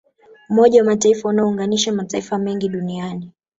umoja 0.49 0.79
wa 0.81 0.85
mataifa 0.85 1.29
unaounganisha 1.29 1.91
mataifa 1.93 2.37
mengi 2.37 2.69
duniani 2.69 3.31